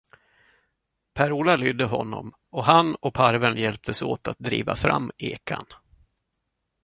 [1.13, 5.65] Per Ola lydde honom, och han och parveln hjälptes åt att driva fram ekan.